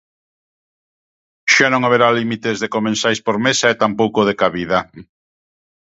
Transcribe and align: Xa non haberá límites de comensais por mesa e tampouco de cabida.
Xa 1.53 1.67
non 1.71 1.81
haberá 1.83 2.07
límites 2.17 2.57
de 2.59 2.71
comensais 2.75 3.19
por 3.25 3.35
mesa 3.45 3.65
e 3.73 3.79
tampouco 3.83 4.19
de 4.27 4.37
cabida. 4.41 4.79